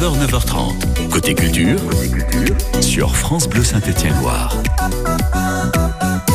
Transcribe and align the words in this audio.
9h, 0.00 0.30
9h30. 0.30 1.08
Côté 1.10 1.34
culture, 1.34 1.78
sur 2.80 3.14
France 3.14 3.46
Bleu 3.46 3.62
Saint-Étienne-Loire. 3.62 4.56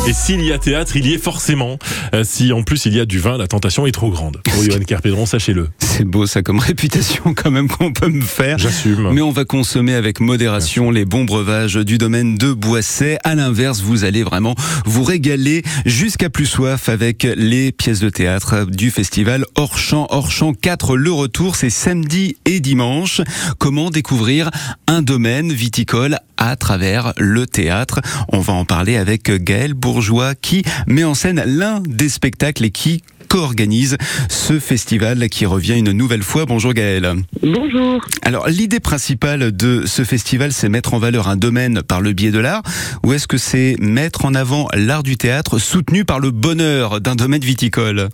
Et 0.06 0.12
s'il 0.12 0.40
y 0.44 0.52
a 0.52 0.58
théâtre, 0.58 0.94
il 0.96 1.08
y 1.08 1.14
est 1.14 1.18
forcément. 1.18 1.76
Euh, 2.14 2.24
si 2.24 2.52
en 2.52 2.62
plus 2.62 2.86
il 2.86 2.94
y 2.94 3.00
a 3.00 3.06
du 3.06 3.18
vin, 3.18 3.36
la 3.36 3.46
tentation 3.46 3.86
est 3.86 3.92
trop 3.92 4.10
grande. 4.10 4.40
Pour 4.44 4.62
Johan 4.62 4.80
Carpédron, 4.86 5.26
sachez-le. 5.26 5.68
C'est 5.78 6.04
beau 6.04 6.26
ça 6.26 6.42
comme 6.42 6.58
réputation 6.66 7.34
quand 7.34 7.50
même 7.50 7.68
qu'on 7.68 7.92
peut 7.92 8.08
me 8.08 8.22
faire. 8.22 8.58
J'assume. 8.58 9.12
Mais 9.12 9.22
on 9.22 9.30
va 9.30 9.44
consommer 9.44 9.94
avec 9.94 10.20
modération 10.20 10.90
les 10.90 11.04
bons 11.04 11.24
breuvages 11.24 11.76
du 11.76 11.98
domaine 11.98 12.36
de 12.36 12.52
Boisset. 12.52 13.18
À 13.24 13.34
l'inverse, 13.34 13.80
vous 13.80 14.04
allez 14.04 14.22
vraiment 14.22 14.54
vous 14.84 15.04
régaler 15.04 15.62
jusqu'à 15.86 16.28
plus 16.28 16.46
soif 16.46 16.88
avec 16.88 17.26
les 17.36 17.72
pièces 17.72 18.00
de 18.00 18.10
théâtre 18.10 18.66
du 18.66 18.90
festival 18.90 19.44
Hors 19.54 19.78
Champ. 19.78 20.06
Hors 20.10 20.30
Champ 20.30 20.52
4, 20.52 20.96
le 20.96 21.12
retour, 21.12 21.56
c'est 21.56 21.70
samedi 21.70 22.36
et 22.44 22.60
dimanche. 22.60 23.22
Comment 23.58 23.90
découvrir 23.90 24.50
un 24.86 25.02
domaine 25.02 25.52
viticole 25.52 26.18
à 26.36 26.56
travers 26.56 27.14
le 27.16 27.46
théâtre? 27.46 28.00
On 28.28 28.40
va 28.40 28.52
en 28.52 28.64
parler 28.66 28.96
avec 28.96 29.30
Gaël 29.30 29.72
Bourgeois 29.72 30.34
qui 30.34 30.62
met 30.86 31.04
en 31.04 31.14
scène 31.14 31.42
l'un 31.46 31.80
des 31.80 31.95
spectacles 32.08 32.64
et 32.64 32.70
qui 32.70 33.02
co-organise 33.28 33.96
ce 34.28 34.58
festival 34.58 35.28
qui 35.28 35.46
revient 35.46 35.78
une 35.78 35.92
nouvelle 35.92 36.22
fois. 36.22 36.46
Bonjour 36.46 36.72
Gaël. 36.72 37.12
Bonjour. 37.42 38.04
Alors 38.22 38.48
l'idée 38.48 38.80
principale 38.80 39.54
de 39.54 39.84
ce 39.86 40.04
festival, 40.04 40.52
c'est 40.52 40.68
mettre 40.68 40.94
en 40.94 40.98
valeur 40.98 41.28
un 41.28 41.36
domaine 41.36 41.82
par 41.82 42.00
le 42.00 42.12
biais 42.12 42.30
de 42.30 42.38
l'art, 42.38 42.62
ou 43.04 43.12
est-ce 43.12 43.26
que 43.26 43.38
c'est 43.38 43.76
mettre 43.80 44.24
en 44.24 44.34
avant 44.34 44.68
l'art 44.74 45.02
du 45.02 45.16
théâtre 45.16 45.58
soutenu 45.58 46.04
par 46.04 46.20
le 46.20 46.30
bonheur 46.30 47.00
d'un 47.00 47.14
domaine 47.14 47.42
viticole? 47.42 48.08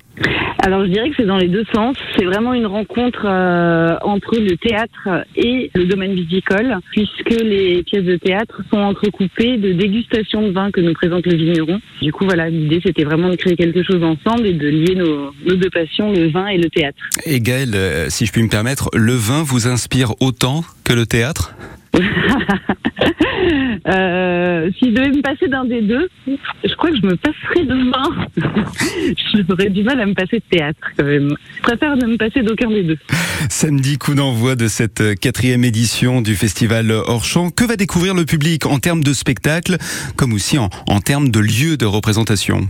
Alors 0.62 0.84
je 0.84 0.91
dirais 0.91 1.11
que 1.11 1.16
c'est 1.16 1.27
dans 1.27 1.39
les 1.39 1.48
deux 1.48 1.65
sens. 1.75 1.97
C'est 2.16 2.25
vraiment 2.25 2.55
une 2.55 2.66
rencontre 2.66 3.25
euh, 3.25 3.97
entre 4.02 4.37
le 4.39 4.57
théâtre 4.57 5.27
et 5.35 5.71
le 5.75 5.87
domaine 5.87 6.15
viticole, 6.15 6.79
puisque 6.93 7.30
les 7.30 7.82
pièces 7.82 8.05
de 8.05 8.16
théâtre 8.16 8.63
sont 8.71 8.79
entrecoupées 8.79 9.57
de 9.57 9.73
dégustations 9.73 10.43
de 10.43 10.52
vin 10.52 10.71
que 10.71 10.80
nous 10.80 10.95
présentent 10.95 11.27
les 11.27 11.37
vignerons. 11.37 11.80
Du 12.01 12.13
coup, 12.13 12.24
voilà, 12.24 12.49
l'idée 12.49 12.80
c'était 12.85 13.02
vraiment 13.02 13.29
de 13.29 13.37
créer 13.37 13.57
quelque 13.57 13.83
chose 13.83 14.02
ensemble 14.05 14.46
et 14.46 14.52
de 14.52 14.68
lier 14.68 14.95
nos, 14.95 15.33
nos 15.45 15.57
deux 15.57 15.71
passions, 15.71 16.13
le 16.13 16.30
vin 16.30 16.46
et 16.46 16.59
le 16.59 16.71
théâtre. 16.71 16.99
Et 17.27 17.40
Gaël, 17.40 17.73
euh, 17.74 18.07
si 18.09 18.27
je 18.27 18.33
puis 18.33 18.43
me 18.43 18.49
permettre, 18.49 18.88
le 18.95 19.15
vin 19.15 19.43
vous 19.43 19.66
inspire 19.66 20.13
autant 20.21 20.63
que 20.85 20.93
le 20.93 21.07
théâtre? 21.07 21.55
Euh, 23.88 24.71
si 24.79 24.90
je 24.90 24.95
devais 24.95 25.10
me 25.10 25.23
passer 25.23 25.48
d'un 25.48 25.65
des 25.65 25.82
deux, 25.82 26.09
je 26.26 26.74
crois 26.76 26.90
que 26.90 26.96
je 26.96 27.07
me 27.07 27.16
passerais 27.16 27.65
de 27.65 27.90
vin. 27.90 28.65
J'aurais 29.49 29.71
du 29.71 29.82
mal 29.82 30.01
à 30.01 30.07
me 30.07 30.15
passer 30.15 30.37
de 30.37 30.45
théâtre 30.49 30.79
quand 30.96 31.04
même. 31.04 31.34
Je 31.57 31.62
préfère 31.62 31.96
ne 31.96 32.07
me 32.07 32.16
passer 32.16 32.43
d'aucun 32.43 32.71
des 32.71 32.84
deux. 32.84 32.99
Samedi, 33.49 33.99
coup 33.99 34.15
d'envoi 34.15 34.54
de 34.54 34.68
cette 34.68 35.18
quatrième 35.18 35.65
édition 35.65 36.23
du 36.23 36.37
festival 36.37 36.93
Hors 36.93 37.24
Champ. 37.24 37.51
Que 37.51 37.65
va 37.65 37.76
découvrir 37.76 38.15
le 38.15 38.24
public 38.24 38.66
en 38.66 38.79
termes 38.79 39.02
de 39.02 39.12
spectacle, 39.12 39.77
comme 40.16 40.32
aussi 40.32 40.59
en, 40.59 40.71
en 40.87 41.01
termes 41.01 41.30
de 41.30 41.40
lieu 41.40 41.77
de 41.77 41.87
représentation? 41.87 42.68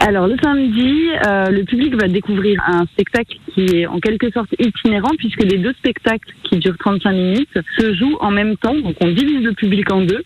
Alors 0.00 0.26
le 0.26 0.36
samedi, 0.42 1.10
euh, 1.26 1.50
le 1.50 1.62
public 1.64 1.94
va 1.94 2.08
découvrir 2.08 2.58
un 2.66 2.86
spectacle 2.86 3.36
qui 3.52 3.66
est 3.76 3.86
en 3.86 4.00
quelque 4.00 4.30
sorte 4.30 4.48
itinérant 4.58 5.14
puisque 5.18 5.42
les 5.42 5.58
deux 5.58 5.74
spectacles 5.74 6.32
qui 6.44 6.56
durent 6.56 6.78
35 6.78 7.12
minutes 7.12 7.58
se 7.78 7.94
jouent 7.94 8.16
en 8.20 8.30
même 8.30 8.56
temps. 8.56 8.74
Donc 8.74 8.96
on 9.02 9.08
divise 9.08 9.44
le 9.44 9.52
public 9.52 9.92
en 9.92 10.00
deux. 10.00 10.24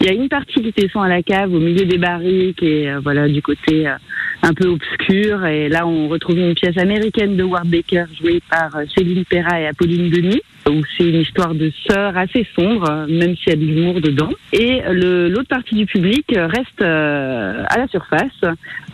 Il 0.00 0.06
y 0.06 0.10
a 0.10 0.12
une 0.12 0.28
partie 0.28 0.62
qui 0.62 0.72
descend 0.72 1.04
à 1.04 1.08
la 1.08 1.22
cave 1.22 1.52
au 1.52 1.58
milieu 1.58 1.84
des 1.84 1.98
barriques 1.98 2.62
et 2.62 2.88
euh, 2.88 3.00
voilà 3.02 3.28
du 3.28 3.42
côté 3.42 3.88
euh, 3.88 3.96
un 4.48 4.54
peu 4.54 4.68
obscur. 4.68 5.44
Et 5.46 5.68
là 5.68 5.86
on 5.86 6.08
retrouve 6.08 6.38
une 6.38 6.54
pièce 6.54 6.78
américaine 6.78 7.36
de 7.36 7.42
Ward 7.42 7.66
Baker 7.68 8.04
jouée 8.20 8.40
par 8.50 8.74
euh, 8.76 8.84
Céline 8.96 9.24
Perra 9.24 9.60
et 9.60 9.66
Apolline 9.66 10.10
Denis 10.10 10.40
où 10.68 10.82
c'est 10.98 11.08
une 11.08 11.20
histoire 11.20 11.54
de 11.54 11.70
sœur 11.88 12.16
assez 12.16 12.44
sombre, 12.58 13.06
même 13.08 13.36
s'il 13.36 13.50
y 13.50 13.52
a 13.52 13.54
de 13.56 13.64
l'humour 13.64 14.00
dedans. 14.00 14.30
Et 14.52 14.80
l'autre 14.90 15.46
partie 15.48 15.76
du 15.76 15.86
public 15.86 16.24
reste 16.34 16.82
euh, 16.82 17.62
à 17.68 17.78
la 17.78 17.86
surface, 17.86 18.40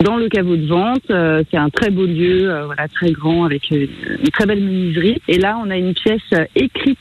dans 0.05 0.19
le 0.19 0.29
caveau 0.29 0.57
de 0.57 0.67
vente. 0.67 1.11
Euh, 1.11 1.43
C'est 1.51 1.57
un 1.57 1.71
très 1.71 1.89
beau 1.89 2.05
lieu, 2.05 2.53
voilà, 2.67 2.89
très 2.89 3.13
grand, 3.13 3.45
avec 3.47 3.71
une, 3.71 3.89
une 4.23 4.29
très 4.35 4.45
belle 4.45 4.61
menuiserie. 4.63 5.23
Et 5.29 5.39
là, 5.39 5.59
on 5.65 5.71
a 5.71 5.79
une 5.79 5.95
pièce 5.95 6.21
écrite, 6.55 6.99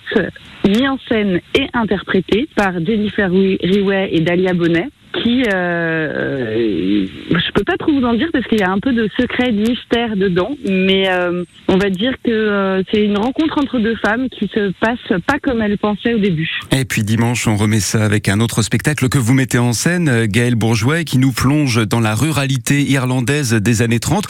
mise 0.66 0.88
en 0.88 0.98
scène 1.10 1.42
et 1.60 1.68
interprétée 1.74 2.48
par 2.56 2.72
Jennifer 2.86 3.30
Ri- 3.30 3.58
Riway 3.62 4.10
et 4.14 4.22
Dalia 4.22 4.54
Bonnet 4.54 4.88
qui, 5.22 5.44
euh, 5.44 6.02
euh, 6.12 7.08
je 7.32 7.52
peux 7.54 7.64
pas 7.64 7.78
trop 7.78 7.92
vous 7.92 8.06
en 8.06 8.14
dire 8.14 8.30
parce 8.32 8.46
qu'il 8.48 8.60
y 8.60 8.64
a 8.64 8.72
un 8.72 8.80
peu 8.80 8.94
de 8.94 9.10
secret, 9.18 9.52
de 9.52 9.70
mystère 9.70 10.16
dedans, 10.16 10.56
mais 10.68 11.10
euh, 11.10 11.44
on 11.68 11.78
va 11.78 11.90
dire 11.90 12.14
que 12.24 12.32
euh, 12.32 12.84
c'est 12.92 13.04
une 13.04 13.18
rencontre 13.18 13.58
entre 13.58 13.80
deux 13.80 13.96
femmes 13.96 14.28
qui 14.30 14.50
se 14.54 14.72
passe 14.80 15.22
pas 15.28 15.40
comme 15.42 15.62
elles 15.62 15.78
pensaient 15.78 16.14
au 16.14 16.20
début. 16.20 16.50
Et 16.72 16.86
puis 16.86 17.04
dimanche, 17.04 17.48
on 17.48 17.56
remet 17.56 17.80
ça 17.80 18.04
avec 18.04 18.30
un 18.30 18.40
autre 18.40 18.62
spectacle 18.62 19.10
que 19.10 19.18
vous 19.18 19.34
mettez 19.34 19.60
en 19.60 19.74
scène, 19.74 20.26
Gaël 20.26 20.56
Bourgeois, 20.56 21.04
qui 21.04 21.18
nous 21.18 21.32
plonge 21.32 21.86
dans 21.88 22.00
la 22.00 22.16
ruralité 22.16 22.82
irlandaise 22.84 23.54
des 23.54 23.82
années 23.82 24.00
30. 24.00 24.26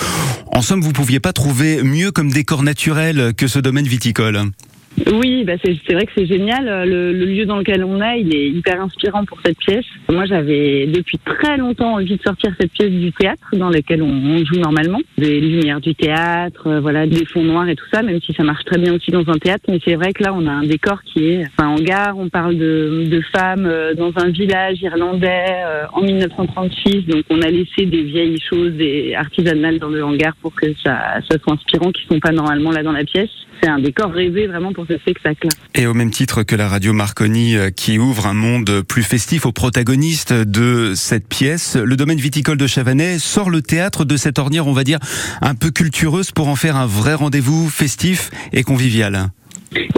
En 0.54 0.62
somme, 0.62 0.82
vous 0.82 0.94
pouviez 0.94 1.20
pas 1.20 1.34
trouver 1.34 1.84
mieux 1.84 2.12
comme 2.12 2.32
décor 2.32 2.64
naturel 2.64 3.34
que 3.36 3.48
ce 3.48 3.60
domaine 3.60 3.86
viticole. 3.86 4.42
Oui, 5.14 5.44
bah 5.44 5.54
c'est 5.64 5.94
vrai 5.94 6.06
que 6.06 6.12
c'est 6.16 6.26
génial. 6.26 6.66
Le, 6.88 7.14
le 7.14 7.26
lieu 7.26 7.46
dans 7.46 7.58
lequel 7.58 7.84
on 7.84 8.02
est, 8.02 8.22
il 8.22 8.36
est 8.36 8.50
hyper 8.50 8.82
inspirant 8.82 9.26
pour 9.26 9.40
cette 9.44 9.58
pièce. 9.58 9.86
Moi, 10.10 10.26
j'avais 10.26 10.86
depuis 10.88 11.18
très 11.18 11.58
longtemps 11.58 11.94
envie 11.94 12.18
de 12.18 12.22
sortir 12.22 12.54
cette 12.60 12.72
pièce 12.72 12.92
du 12.92 13.12
théâtre 13.14 13.48
dans 13.54 13.70
lequel 13.70 14.02
on, 14.04 14.10
on 14.10 14.46
joue 14.46 14.60
normalement. 14.60 15.00
Des 15.18 15.40
lumières 15.40 15.80
du 15.80 15.96
théâtre, 15.96 16.68
euh, 16.68 16.80
voilà, 16.80 17.08
des 17.08 17.26
fonds 17.26 17.44
noirs 17.44 17.70
et 17.70 17.76
tout 17.76 17.86
ça, 17.92 18.02
même 18.02 18.20
si 18.22 18.34
ça 18.34 18.44
marche 18.44 18.64
très 18.66 18.78
bien 18.78 18.94
aussi 18.94 19.12
dans 19.12 19.28
un 19.30 19.38
théâtre. 19.38 19.66
Mais 19.70 19.80
c'est 19.84 19.96
vrai 19.96 20.14
que 20.14 20.24
là, 20.24 20.34
on 20.34 20.46
a 20.48 20.52
un 20.52 20.64
décor 20.64 21.02
qui 21.04 21.30
est 21.30 21.46
enfin, 21.48 21.70
en 21.70 21.76
gare. 21.76 22.18
On 22.18 22.30
parle 22.30 22.58
de, 22.58 23.06
de 23.10 23.22
femmes 23.36 23.66
euh, 23.66 23.94
dans 23.94 24.12
un 24.18 24.30
village 24.30 24.82
irlandais 24.82 25.46
euh, 25.66 25.86
en 25.94 26.02
1936. 26.02 27.06
Donc, 27.08 27.24
on 27.30 27.42
a 27.42 27.50
laissé 27.50 27.86
des 27.86 28.04
vieilles 28.04 28.40
choses 28.42 28.74
des 28.74 29.14
artisanales 29.16 29.80
dans 29.80 29.90
le 29.90 30.04
hangar 30.04 30.36
pour 30.42 30.54
que 30.54 30.68
ça, 30.84 31.22
ça 31.30 31.38
soit 31.42 31.54
inspirant, 31.54 31.92
qui 31.92 32.06
sont 32.06 32.20
pas 32.20 32.32
normalement 32.32 32.72
là 32.72 32.84
dans 32.84 32.92
la 32.92 33.04
pièce. 33.04 33.30
C'est 33.62 33.70
un 33.70 33.80
décor 33.80 34.12
rêvé 34.12 34.48
vraiment 34.48 34.74
pour 34.74 34.81
Et 35.76 35.88
au 35.88 35.94
même 35.94 36.12
titre 36.12 36.44
que 36.44 36.56
la 36.56 36.68
radio 36.68 36.94
Marconi 36.94 37.56
euh, 37.56 37.70
qui 37.70 38.00
ouvre 38.00 38.28
un 38.28 38.34
monde 38.34 38.82
plus 38.82 39.04
festif 39.04 39.46
aux 39.46 39.52
protagonistes 39.52 40.34
de 40.34 40.94
cette 40.96 41.28
pièce, 41.28 41.76
le 41.76 41.96
domaine 41.96 42.20
viticole 42.20 42.58
de 42.58 42.68
Chavanais 42.68 43.20
sort 43.20 43.50
le 43.50 43.62
théâtre 43.62 44.06
de 44.06 44.18
cette 44.18 44.40
ornière, 44.40 44.68
on 44.68 44.74
va 44.74 44.84
dire, 44.84 45.00
un 45.42 45.56
peu 45.56 45.72
cultureuse 45.72 46.32
pour 46.32 46.48
en 46.48 46.56
faire 46.56 46.76
un 46.76 46.86
vrai 46.86 47.14
rendez-vous 47.14 47.70
festif 47.70 48.32
et 48.54 48.64
convivial. 48.64 49.32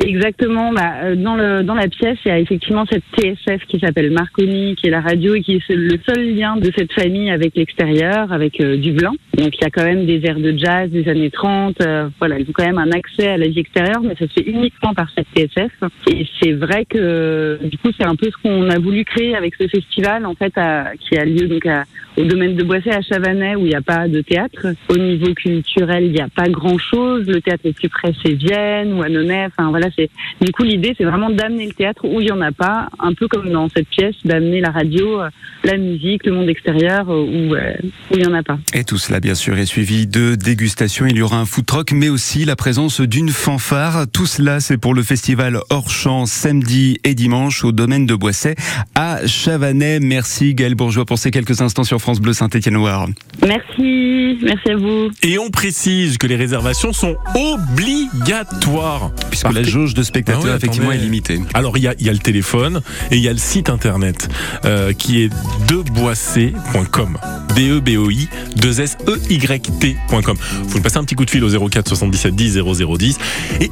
Exactement. 0.06 0.72
Bah, 0.72 0.94
euh, 1.04 1.16
dans, 1.16 1.36
le, 1.36 1.64
dans 1.64 1.74
la 1.74 1.88
pièce, 1.88 2.18
il 2.26 2.30
y 2.30 2.32
a 2.32 2.40
effectivement 2.40 2.86
cette 2.92 3.04
TSF 3.18 3.66
qui 3.68 3.80
s'appelle 3.80 4.12
Marconi, 4.12 4.76
qui 4.76 4.88
est 4.88 4.92
la 4.92 5.02
radio 5.02 5.34
et 5.36 5.42
qui 5.42 5.56
est 5.56 5.70
le 5.70 5.98
seul 6.08 6.36
lien 6.36 6.58
de 6.58 6.72
cette 6.76 6.92
famille 6.94 7.30
avec 7.32 7.56
l'extérieur, 7.56 8.32
avec 8.32 8.62
euh, 8.62 8.78
du. 8.78 8.92
Donc 8.94 9.10
il 9.38 9.62
y 9.62 9.66
a 9.66 9.70
quand 9.72 9.84
même 9.84 10.06
des 10.06 10.22
airs 10.26 10.40
de 10.40 10.56
jazz 10.56 10.90
des 10.92 11.10
années 11.10 11.32
30. 11.32 11.82
euh, 11.82 12.10
voilà, 12.20 12.38
ils 12.40 12.48
ont 12.48 12.54
quand 12.54 12.66
même 12.66 12.78
un 12.78 12.92
accès 12.92 13.28
à 13.30 13.38
la 13.38 13.48
vie 13.48 13.60
extérieure, 13.60 14.02
mais 14.04 14.16
ça 14.20 14.28
se 14.28 14.34
fait 14.34 14.48
uniquement 14.50 14.94
par 14.94 15.08
cette 15.16 15.28
TSF. 15.36 15.72
Et 16.12 16.28
c'est 16.42 16.52
vrai 16.54 16.86
que 16.86 17.60
du 17.64 17.78
coup, 17.80 17.90
c'est 17.98 18.06
un 18.06 18.16
peu 18.16 18.28
ce 18.30 18.38
qu'on 18.44 18.70
a 18.70 18.78
voulu 18.78 19.04
créer 19.06 19.36
avec 19.36 19.56
ce 19.56 19.68
festival, 19.68 20.26
en 20.26 20.36
fait, 20.36 20.54
à- 20.58 20.92
qui 21.00 21.18
a 21.18 21.26
lieu 21.26 21.48
donc 21.48 21.66
à, 21.66 21.84
au 22.18 22.24
domaine 22.24 22.56
de 22.56 22.64
Boisset 22.64 22.94
à 22.94 23.02
Chavanais, 23.02 23.56
où 23.56 23.62
il 23.62 23.70
n'y 23.70 23.76
a 23.76 23.82
pas 23.82 24.08
de 24.08 24.22
théâtre. 24.22 24.68
Au 24.90 24.98
niveau 24.98 25.34
culturel, 25.34 26.04
il 26.06 26.12
n'y 26.12 26.22
a 26.22 26.28
pas 26.28 26.48
grand-chose. 26.50 27.26
Le 27.28 27.42
théâtre 27.42 27.64
le 27.66 27.74
plus 27.74 27.90
près, 27.90 28.12
c'est 28.24 28.34
Vienne 28.34 28.94
ou 28.94 29.02
Annonay. 29.02 29.46
Enfin 29.48 29.63
voilà, 29.70 29.88
c'est 29.96 30.10
du 30.42 30.52
coup 30.52 30.64
l'idée, 30.64 30.94
c'est 30.98 31.04
vraiment 31.04 31.30
d'amener 31.30 31.66
le 31.68 31.74
théâtre 31.74 32.06
où 32.06 32.22
il 32.22 32.28
y 32.28 32.32
en 32.32 32.42
a 32.42 32.52
pas, 32.52 32.90
un 33.00 33.14
peu 33.14 33.28
comme 33.28 33.50
dans 33.52 33.70
cette 33.70 33.88
pièce, 33.88 34.16
d'amener 34.26 34.62
la 34.62 34.72
radio, 34.72 35.22
euh, 35.22 35.30
la 35.64 35.78
musique, 35.78 36.26
le 36.26 36.34
monde 36.34 36.50
extérieur 36.50 37.10
euh, 37.10 37.24
où 37.24 37.56
euh, 37.56 37.74
où 38.12 38.16
il 38.16 38.24
y 38.24 38.28
en 38.28 38.34
a 38.34 38.44
pas. 38.44 38.58
Et 38.74 38.84
tout 38.84 38.98
cela, 38.98 39.20
bien 39.20 39.36
sûr, 39.36 39.58
est 39.58 39.66
suivi 39.66 40.08
de 40.08 40.36
dégustations. 40.36 41.06
Il 41.06 41.18
y 41.18 41.22
aura 41.22 41.38
un 41.38 41.46
food 41.46 41.66
truck, 41.66 41.92
mais 41.92 42.10
aussi 42.10 42.46
la 42.46 42.56
présence 42.56 43.02
d'une 43.02 43.30
fanfare. 43.30 44.06
Tout 44.12 44.26
cela, 44.26 44.60
c'est 44.60 44.78
pour 44.78 44.94
le 44.94 45.04
festival 45.04 45.60
hors 45.70 45.90
champ 45.90 46.26
samedi 46.26 46.98
et 47.04 47.16
dimanche 47.16 47.64
au 47.64 47.72
domaine 47.72 48.06
de 48.06 48.16
Boisset 48.16 48.56
à 48.96 49.26
Chavanais. 49.26 50.00
Merci 50.00 50.54
Gaël 50.54 50.76
Bourgeois 50.76 51.06
pour 51.06 51.18
ces 51.18 51.32
quelques 51.32 51.62
instants 51.62 51.84
sur 51.84 52.00
France 52.00 52.20
Bleu 52.20 52.34
Saint-Étienne-Loire. 52.34 53.08
Merci, 53.46 54.38
merci 54.42 54.72
à 54.72 54.76
vous. 54.76 55.10
Et 55.22 55.38
on 55.38 55.50
précise 55.50 56.18
que 56.18 56.28
les 56.28 56.36
réservations 56.36 56.94
sont 56.94 57.16
obligatoires. 57.36 59.12
Puisque 59.30 59.53
La 59.54 59.64
jauge 59.64 59.94
de 59.94 60.04
spectateurs, 60.04 60.42
Ah 60.46 60.50
ouais, 60.50 60.56
effectivement, 60.58 60.92
est 60.92 60.98
limitée. 60.98 61.40
Alors 61.54 61.78
il 61.78 61.84
y 61.84 61.88
a, 61.88 61.94
il 62.00 62.06
y 62.06 62.10
a 62.10 62.14
le 62.14 62.20
téléphone 62.20 62.82
et 63.12 63.18
il 63.18 63.22
y 63.22 63.28
a 63.28 63.32
le 63.32 63.38
site 63.38 63.70
internet 63.70 64.30
euh, 64.66 64.94
qui 64.94 65.22
est 65.24 65.30
deboissé.com. 65.68 67.18
D-E-B-O-I 67.56 68.30
2 68.56 68.82
S 68.82 68.98
E 69.08 69.20
Y 69.30 69.62
T.com. 69.80 70.36
Vous 70.68 70.78
nous 70.78 70.82
passez 70.84 70.98
un 70.98 71.04
petit 71.04 71.14
coup 71.16 71.26
de 71.26 71.30
fil 71.30 71.44
au 71.44 71.70
04 71.70 71.88
77 71.88 72.36
10 72.36 72.60
0010 72.60 73.18
et 73.62 73.70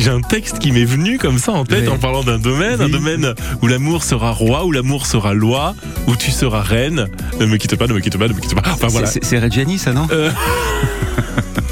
j'ai 0.00 0.10
un 0.10 0.20
texte 0.22 0.58
qui 0.58 0.72
m'est 0.72 0.84
venu 0.86 1.18
comme 1.18 1.38
ça 1.38 1.52
en 1.52 1.64
tête 1.64 1.84
Oui. 1.86 1.88
en 1.88 1.98
parlant 1.98 2.24
d'un 2.24 2.38
domaine, 2.38 2.80
un 2.80 2.88
domaine 2.88 3.34
où 3.62 3.66
l'amour 3.66 4.04
sera 4.04 4.30
roi, 4.30 4.64
où 4.64 4.72
l'amour 4.72 5.06
sera 5.06 5.34
loi, 5.34 5.74
où 6.06 6.16
tu 6.16 6.30
seras 6.30 6.62
reine. 6.62 7.08
Ne 7.40 7.46
me 7.46 7.56
quitte 7.58 7.76
pas, 7.76 7.86
ne 7.86 7.92
me 7.92 8.00
quitte 8.00 8.16
pas, 8.16 8.28
ne 8.28 8.32
me 8.32 8.40
quitte 8.40 8.54
pas. 8.54 8.62
Enfin 8.72 8.86
voilà. 8.88 9.06
C'est- 9.06 9.22
C'est 9.24 9.38
Reggiani, 9.38 9.78
ça, 9.78 9.92
non? 9.92 10.06
Euh, 10.10 10.30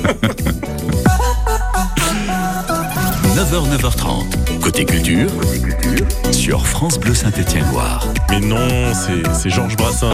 9h, 3.53 3.69
9h30. 3.77 4.61
Côté 4.63 4.87
culture, 4.87 5.29
sur 6.31 6.67
France 6.67 6.99
Bleu 6.99 7.13
Saint-Étienne-Loire. 7.13 8.07
Mais 8.31 8.41
non, 8.41 8.57
c'est 9.35 9.51
Georges 9.51 9.77
Brassens. 9.77 10.07